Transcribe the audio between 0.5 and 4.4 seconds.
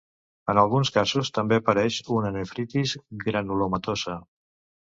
En alguns casos, també apareix una nefritis granulomatosa.